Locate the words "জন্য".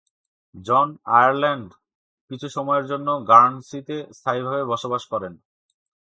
2.85-3.07